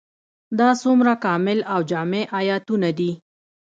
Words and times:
دا 0.59 0.69
څومره 0.81 1.13
کامل 1.25 1.59
او 1.73 1.79
جامع 1.89 2.23
آيتونه 2.39 2.89
دي؟ 2.97 3.11